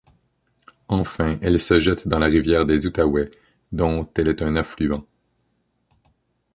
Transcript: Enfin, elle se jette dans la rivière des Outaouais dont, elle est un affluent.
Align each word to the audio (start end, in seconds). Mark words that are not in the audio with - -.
Enfin, 0.87 1.37
elle 1.43 1.59
se 1.61 1.77
jette 1.79 2.07
dans 2.07 2.17
la 2.17 2.25
rivière 2.25 2.65
des 2.65 2.87
Outaouais 2.87 3.29
dont, 3.71 4.09
elle 4.15 4.29
est 4.29 4.41
un 4.41 4.55
affluent. 4.55 5.05